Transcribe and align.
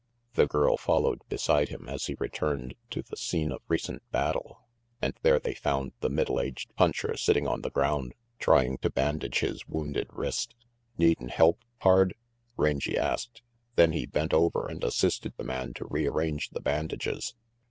The 0.33 0.47
girl 0.47 0.77
followed 0.77 1.21
beside 1.29 1.69
him 1.69 1.87
as 1.87 2.07
he 2.07 2.15
returned 2.17 2.73
to 2.89 3.03
the 3.03 3.15
scene 3.15 3.51
of 3.51 3.61
recent 3.67 4.01
battle, 4.11 4.63
and 4.99 5.13
there 5.21 5.37
they 5.39 5.53
found 5.53 5.91
the 5.99 6.09
middle 6.09 6.39
aged 6.39 6.75
puncher 6.75 7.15
sitting 7.15 7.45
on 7.47 7.61
the 7.61 7.69
ground 7.69 8.15
trying 8.39 8.79
to 8.79 8.89
bandage 8.89 9.41
his 9.41 9.67
wounded 9.67 10.07
wrist. 10.09 10.55
"Needin' 10.97 11.29
help, 11.29 11.59
pard?" 11.79 12.15
Rangy 12.57 12.97
asked; 12.97 13.43
then 13.75 13.91
he 13.91 14.07
bent 14.07 14.33
over 14.33 14.67
and 14.67 14.83
assisted 14.83 15.33
the 15.37 15.43
man 15.43 15.75
to 15.75 15.85
rearrange 15.85 16.49
the 16.49 16.61
bandages. 16.61 17.35